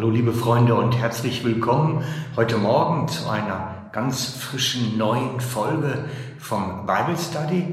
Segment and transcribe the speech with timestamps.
[0.00, 2.02] Hallo liebe Freunde und herzlich willkommen
[2.34, 6.06] heute Morgen zu einer ganz frischen neuen Folge
[6.38, 7.66] vom Bible Study.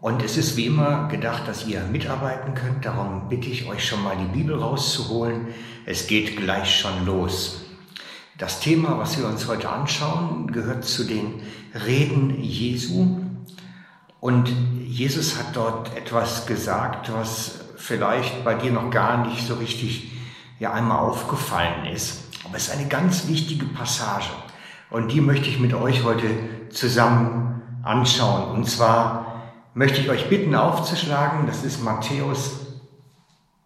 [0.00, 2.84] Und es ist wie immer gedacht, dass ihr mitarbeiten könnt.
[2.84, 5.48] Darum bitte ich euch schon mal die Bibel rauszuholen.
[5.84, 7.64] Es geht gleich schon los.
[8.38, 11.42] Das Thema, was wir uns heute anschauen, gehört zu den
[11.74, 13.18] Reden Jesu.
[14.20, 14.48] Und
[14.86, 20.13] Jesus hat dort etwas gesagt, was vielleicht bei dir noch gar nicht so richtig
[20.64, 22.24] ja einmal aufgefallen ist.
[22.44, 24.30] Aber es ist eine ganz wichtige Passage
[24.90, 26.26] und die möchte ich mit euch heute
[26.70, 28.50] zusammen anschauen.
[28.50, 29.42] Und zwar
[29.74, 32.60] möchte ich euch bitten aufzuschlagen, das ist Matthäus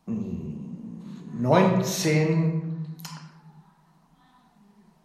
[0.07, 2.87] 19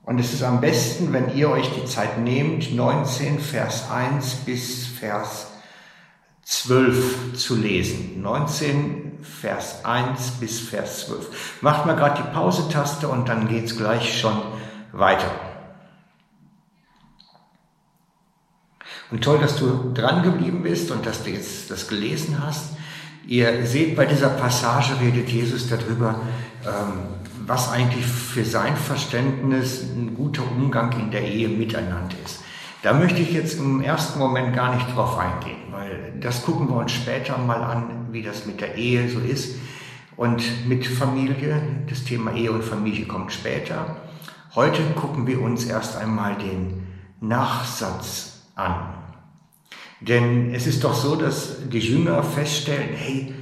[0.03, 4.87] und es ist am besten, wenn ihr euch die Zeit nehmt, 19 Vers 1 bis
[4.87, 5.51] Vers
[6.43, 8.21] 12 zu lesen.
[8.21, 11.61] 19 Vers 1 bis Vers 12.
[11.61, 14.37] Macht mal gerade die Pause-Taste und dann geht's gleich schon
[14.91, 15.31] weiter.
[19.11, 22.71] Und toll, dass du dran geblieben bist und dass du jetzt das gelesen hast.
[23.25, 26.19] Ihr seht, bei dieser Passage redet Jesus darüber,
[26.65, 27.03] ähm,
[27.45, 32.42] was eigentlich für sein Verständnis ein guter Umgang in der Ehe miteinander ist.
[32.83, 36.75] Da möchte ich jetzt im ersten Moment gar nicht drauf eingehen, weil das gucken wir
[36.75, 39.55] uns später mal an, wie das mit der Ehe so ist.
[40.17, 43.95] Und mit Familie, das Thema Ehe und Familie kommt später.
[44.53, 46.83] Heute gucken wir uns erst einmal den
[47.21, 48.93] Nachsatz an.
[50.01, 53.33] Denn es ist doch so, dass die Jünger feststellen, hey,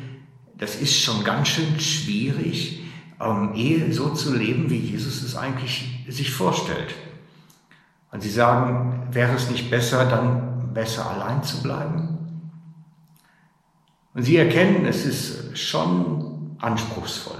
[0.55, 2.83] das ist schon ganz schön schwierig,
[3.19, 6.93] ähm, Ehe so zu leben, wie Jesus es eigentlich sich vorstellt.
[8.11, 12.11] Und sie sagen, wäre es nicht besser, dann besser allein zu bleiben?
[14.13, 17.37] Und sie erkennen, es ist schon anspruchsvoll.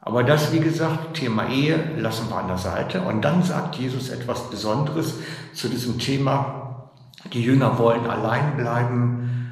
[0.00, 3.02] Aber das, wie gesagt, Thema Ehe lassen wir an der Seite.
[3.02, 5.14] Und dann sagt Jesus etwas Besonderes
[5.54, 6.90] zu diesem Thema.
[7.32, 9.50] Die Jünger wollen allein bleiben,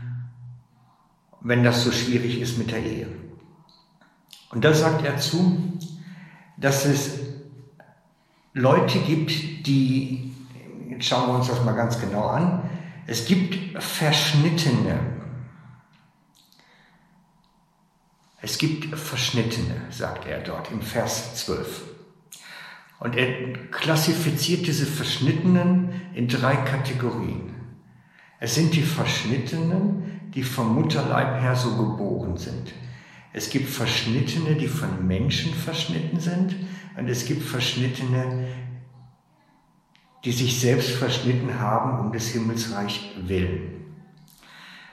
[1.41, 3.06] wenn das so schwierig ist mit der Ehe.
[4.50, 5.78] Und da sagt er zu,
[6.59, 7.31] dass es
[8.55, 10.33] Leute gibt, die,
[10.91, 12.63] jetzt schauen wir uns das mal ganz genau an,
[13.07, 14.99] es gibt Verschnittene.
[18.41, 21.83] Es gibt Verschnittene, sagt er dort im Vers 12.
[22.99, 27.55] Und er klassifiziert diese Verschnittenen in drei Kategorien.
[28.39, 32.73] Es sind die Verschnittenen, die vom Mutterleib her so geboren sind.
[33.33, 36.55] Es gibt Verschnittene, die von Menschen verschnitten sind.
[36.97, 38.47] Und es gibt Verschnittene,
[40.25, 43.72] die sich selbst verschnitten haben um des Himmelsreich willen.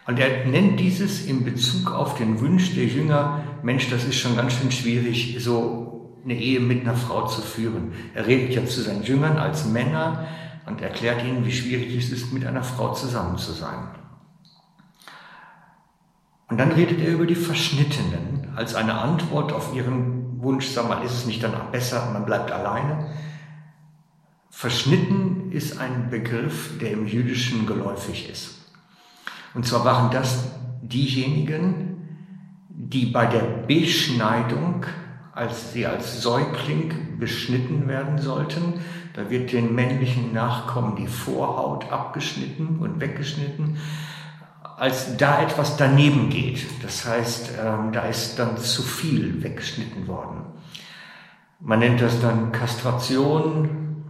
[0.07, 4.35] Und er nennt dieses in Bezug auf den Wunsch der Jünger, Mensch, das ist schon
[4.35, 7.93] ganz schön schwierig, so eine Ehe mit einer Frau zu führen.
[8.15, 10.27] Er redet ja zu seinen Jüngern als Männer
[10.65, 13.89] und erklärt ihnen, wie schwierig es ist, mit einer Frau zusammen zu sein.
[16.47, 21.03] Und dann redet er über die Verschnittenen als eine Antwort auf ihren Wunsch, sag mal,
[21.03, 23.07] ist es nicht dann auch besser, man bleibt alleine?
[24.49, 28.55] Verschnitten ist ein Begriff, der im Jüdischen geläufig ist.
[29.53, 30.51] Und zwar waren das
[30.81, 32.07] diejenigen,
[32.69, 34.85] die bei der Beschneidung,
[35.33, 38.81] als sie als Säugling beschnitten werden sollten,
[39.13, 43.77] da wird den männlichen Nachkommen die Vorhaut abgeschnitten und weggeschnitten
[44.79, 46.65] als da etwas daneben geht.
[46.81, 50.45] Das heißt, ähm, da ist dann zu viel weggeschnitten worden.
[51.59, 54.05] Man nennt das dann Kastration.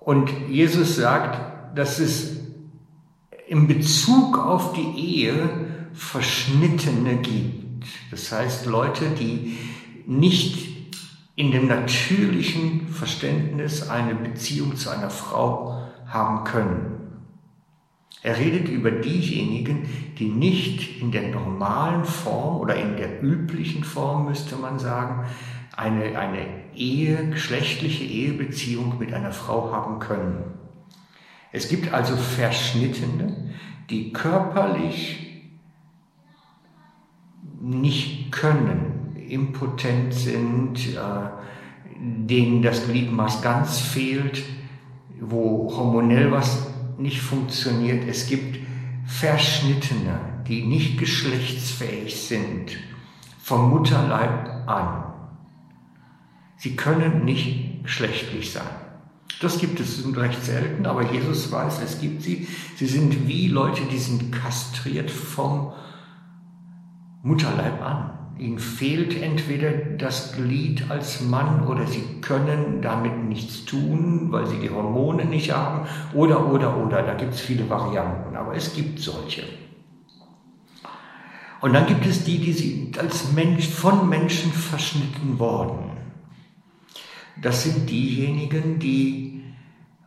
[0.00, 2.38] Und Jesus sagt, dass es
[3.46, 7.86] in Bezug auf die Ehe Verschnittene gibt.
[8.10, 9.58] Das heißt Leute, die
[10.06, 10.68] nicht
[11.36, 16.97] in dem natürlichen Verständnis eine Beziehung zu einer Frau haben können.
[18.22, 19.88] Er redet über diejenigen,
[20.18, 25.24] die nicht in der normalen Form oder in der üblichen Form, müsste man sagen,
[25.76, 30.42] eine, eine Ehe, geschlechtliche Ehebeziehung mit einer Frau haben können.
[31.52, 33.54] Es gibt also Verschnittene,
[33.88, 35.28] die körperlich
[37.60, 41.28] nicht können, impotent sind, äh,
[41.96, 44.42] denen das Gliedmaß ganz fehlt,
[45.20, 46.67] wo hormonell was
[46.98, 48.06] nicht funktioniert.
[48.08, 48.58] Es gibt
[49.06, 52.76] Verschnittene, die nicht geschlechtsfähig sind,
[53.38, 55.04] vom Mutterleib an.
[56.56, 58.66] Sie können nicht geschlechtlich sein.
[59.40, 62.48] Das gibt es, recht selten, aber Jesus weiß, es gibt sie.
[62.76, 65.72] Sie sind wie Leute, die sind kastriert vom
[67.22, 68.17] Mutterleib an.
[68.38, 74.58] Ihnen fehlt entweder das Glied als Mann oder Sie können damit nichts tun, weil Sie
[74.58, 77.02] die Hormone nicht haben oder, oder, oder.
[77.02, 79.42] Da gibt es viele Varianten, aber es gibt solche.
[81.60, 85.90] Und dann gibt es die, die sind als Mensch, von Menschen verschnitten worden.
[87.42, 89.42] Das sind diejenigen, die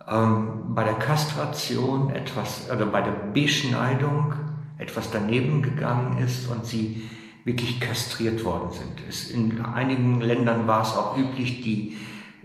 [0.07, 4.33] ähm, bei der Kastration etwas, oder bei der Beschneidung
[4.77, 7.03] etwas daneben gegangen ist und sie
[7.43, 9.07] wirklich kastriert worden sind.
[9.07, 11.97] Es, in einigen Ländern war es auch üblich, die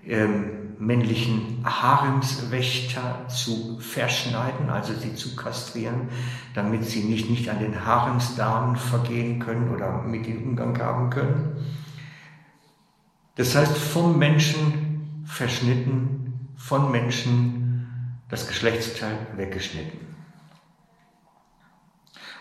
[0.06, 6.08] ähm, männlichen Haremswächter zu verschneiden, also sie zu kastrieren,
[6.54, 11.56] damit sie nicht, nicht an den Haremsdamen vergehen können oder mit ihnen Umgang haben können.
[13.36, 17.86] Das heißt, vom Menschen verschnitten, von Menschen
[18.28, 20.06] das Geschlechtsteil weggeschnitten.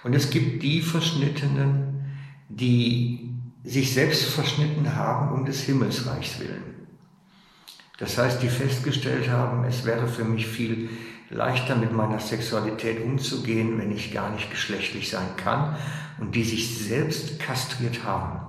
[0.03, 1.94] Und es gibt die Verschnittenen,
[2.49, 3.31] die
[3.63, 6.75] sich selbst verschnitten haben um des Himmelsreichs willen.
[7.97, 10.89] Das heißt, die festgestellt haben, es wäre für mich viel
[11.29, 15.75] leichter mit meiner Sexualität umzugehen, wenn ich gar nicht geschlechtlich sein kann
[16.19, 18.44] und die sich selbst kastriert haben.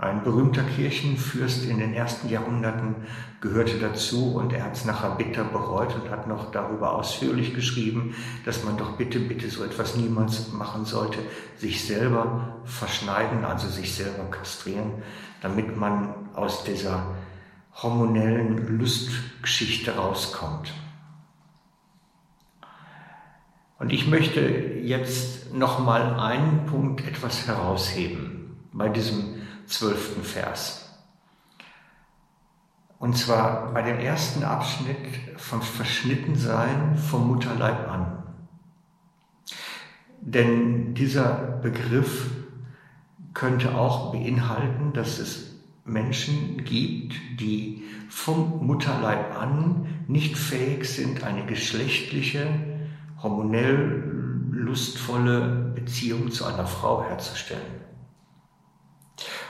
[0.00, 2.94] Ein berühmter Kirchenfürst in den ersten Jahrhunderten
[3.42, 8.14] gehörte dazu und er hat es nachher bitter bereut und hat noch darüber ausführlich geschrieben,
[8.46, 11.18] dass man doch bitte, bitte so etwas niemals machen sollte,
[11.58, 15.02] sich selber verschneiden, also sich selber kastrieren,
[15.42, 17.14] damit man aus dieser
[17.74, 20.72] hormonellen Lustgeschichte rauskommt.
[23.78, 29.39] Und ich möchte jetzt nochmal einen Punkt etwas herausheben bei diesem
[29.70, 30.90] zwölften Vers.
[32.98, 34.98] Und zwar bei dem ersten Abschnitt
[35.38, 38.22] vom Verschnittensein vom Mutterleib an.
[40.20, 42.30] Denn dieser Begriff
[43.32, 45.54] könnte auch beinhalten, dass es
[45.86, 52.46] Menschen gibt, die vom Mutterleib an nicht fähig sind, eine geschlechtliche,
[53.22, 54.04] hormonell
[54.50, 57.79] lustvolle Beziehung zu einer Frau herzustellen.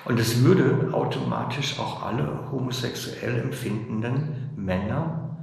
[0.04, 5.36] Und es würde automatisch auch alle homosexuell empfindenden Männer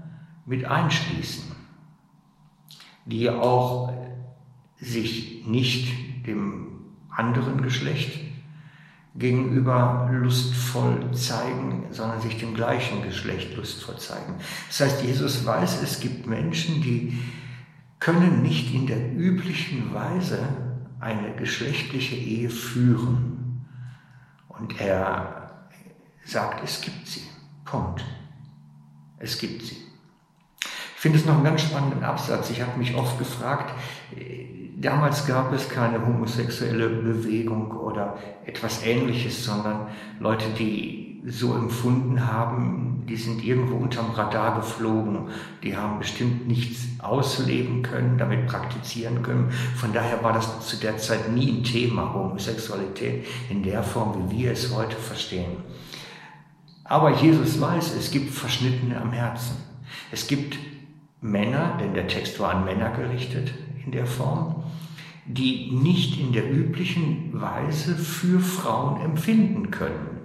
[0.45, 1.51] mit einschließen,
[3.05, 3.93] die auch
[4.77, 6.67] sich nicht dem
[7.09, 8.19] anderen Geschlecht
[9.15, 14.35] gegenüber lustvoll zeigen, sondern sich dem gleichen Geschlecht lustvoll zeigen.
[14.67, 17.17] Das heißt, Jesus weiß, es gibt Menschen, die
[17.99, 20.39] können nicht in der üblichen Weise
[20.99, 23.36] eine geschlechtliche Ehe führen.
[24.59, 25.69] Und er
[26.25, 27.23] sagt, es gibt sie.
[27.65, 28.03] Punkt.
[29.19, 29.77] Es gibt sie.
[30.59, 32.49] Ich finde es noch einen ganz spannenden Absatz.
[32.49, 33.71] Ich habe mich oft gefragt,
[34.79, 38.15] Damals gab es keine homosexuelle Bewegung oder
[38.45, 39.87] etwas Ähnliches, sondern
[40.19, 45.27] Leute, die so empfunden haben, die sind irgendwo unterm Radar geflogen.
[45.61, 49.51] Die haben bestimmt nichts ausleben können, damit praktizieren können.
[49.75, 54.37] Von daher war das zu der Zeit nie ein Thema, Homosexualität in der Form, wie
[54.37, 55.57] wir es heute verstehen.
[56.85, 59.57] Aber Jesus weiß, es gibt Verschnittene am Herzen.
[60.11, 60.57] Es gibt
[61.19, 63.53] Männer, denn der Text war an Männer gerichtet
[63.85, 64.63] in der Form,
[65.25, 70.16] die nicht in der üblichen Weise für Frauen empfinden können.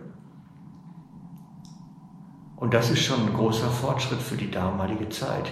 [2.62, 5.50] Und das ist schon ein großer Fortschritt für die damalige Zeit.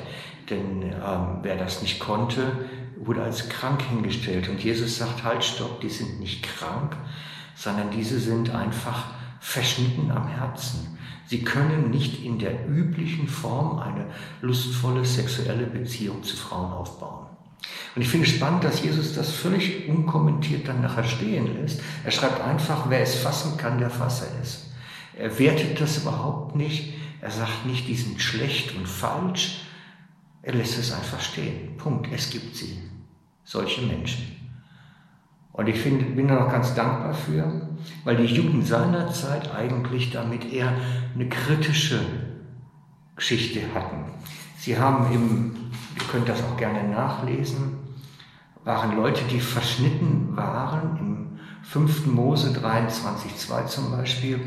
[0.49, 2.53] Denn ähm, wer das nicht konnte,
[2.99, 4.49] wurde als krank hingestellt.
[4.49, 6.97] Und Jesus sagt, halt, stopp, die sind nicht krank,
[7.57, 9.09] sondern diese sind einfach
[9.41, 10.99] verschnitten am Herzen.
[11.27, 14.07] Sie können nicht in der üblichen Form eine
[14.41, 17.27] lustvolle sexuelle Beziehung zu Frauen aufbauen.
[17.97, 21.83] Und ich finde spannend, dass Jesus das völlig unkommentiert dann nachher stehen lässt.
[22.05, 24.70] Er schreibt einfach, wer es fassen kann, der fasse es.
[25.17, 26.95] Er wertet das überhaupt nicht.
[27.21, 29.63] Er sagt nicht, die sind schlecht und falsch.
[30.43, 31.77] Er lässt es einfach stehen.
[31.77, 32.09] Punkt.
[32.13, 32.79] Es gibt sie.
[33.45, 34.41] Solche Menschen.
[35.53, 37.69] Und ich finde, bin da noch ganz dankbar für,
[38.05, 40.73] weil die Juden seiner Zeit eigentlich damit eher
[41.15, 42.01] eine kritische
[43.17, 44.05] Geschichte hatten.
[44.57, 45.57] Sie haben im,
[45.97, 47.79] ihr könnt das auch gerne nachlesen,
[48.65, 52.07] waren Leute, die verschnitten waren, im 5.
[52.07, 54.41] Mose 23,2 zum Beispiel,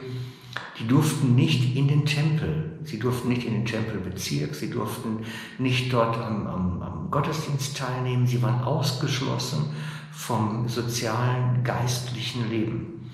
[0.80, 5.20] die durften nicht in den Tempel, sie durften nicht in den Tempelbezirk, sie durften
[5.60, 9.70] nicht dort am, am, am Gottesdienst teilnehmen, sie waren ausgeschlossen
[10.12, 13.12] vom sozialen, geistlichen Leben.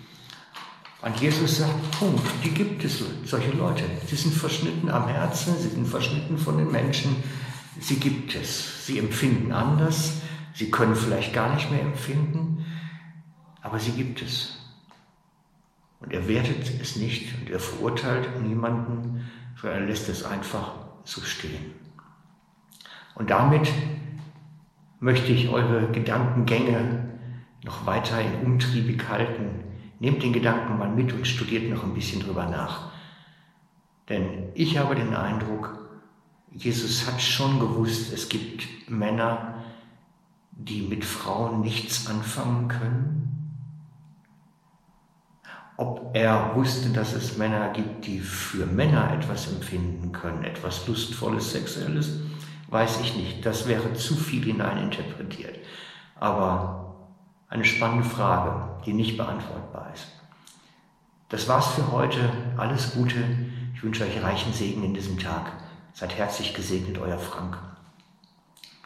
[1.01, 3.83] Und Jesus sagt, Punkt, die gibt es, solche Leute.
[4.07, 7.15] Sie sind verschnitten am Herzen, sie sind verschnitten von den Menschen,
[7.79, 8.85] sie gibt es.
[8.85, 10.21] Sie empfinden anders,
[10.59, 12.65] Sie können vielleicht gar nicht mehr empfinden,
[13.61, 14.58] aber sie gibt es.
[15.99, 20.71] Und er wertet es nicht und er verurteilt niemanden, sondern er lässt es einfach
[21.03, 21.73] so stehen.
[23.15, 23.69] Und damit
[24.99, 27.09] möchte ich eure Gedankengänge
[27.63, 29.63] noch weiter in umtriebig halten.
[29.99, 32.91] Nehmt den Gedanken mal mit und studiert noch ein bisschen drüber nach.
[34.07, 35.77] Denn ich habe den Eindruck,
[36.51, 39.63] Jesus hat schon gewusst, es gibt Männer,
[40.51, 43.18] die mit Frauen nichts anfangen können.
[45.79, 51.53] Ob er wusste, dass es Männer gibt, die für Männer etwas empfinden können, etwas Lustvolles,
[51.53, 52.19] Sexuelles,
[52.67, 53.45] weiß ich nicht.
[53.45, 55.57] Das wäre zu viel hineininterpretiert.
[56.19, 56.97] Aber
[57.47, 60.07] eine spannende Frage, die nicht beantwortbar ist.
[61.29, 62.29] Das war's für heute.
[62.57, 63.23] Alles Gute.
[63.73, 65.53] Ich wünsche euch reichen Segen in diesem Tag.
[65.93, 67.57] Seid herzlich gesegnet, euer Frank.